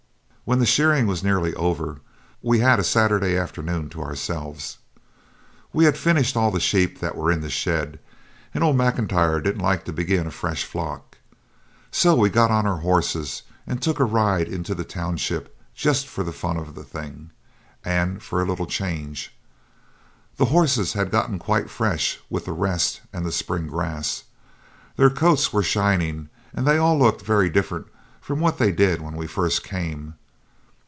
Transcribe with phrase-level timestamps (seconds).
[0.43, 2.01] When the shearing was nearly over
[2.41, 4.79] we had a Saturday afternoon to ourselves.
[5.71, 7.99] We had finished all the sheep that were in the shed,
[8.53, 11.19] and old M'Intyre didn't like to begin a fresh flock.
[11.89, 16.21] So we got on our horses and took a ride into the township just for
[16.21, 17.31] the fun of the thing,
[17.85, 19.33] and for a little change.
[20.35, 24.25] The horses had got quite fresh with the rest and the spring grass.
[24.97, 27.87] Their coats were shining, and they all looked very different
[28.19, 30.15] from what they did when we first came.